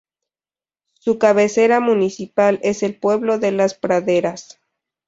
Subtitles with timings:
[0.93, 4.59] Su cabecera municipal es el pueblo de las Praderas.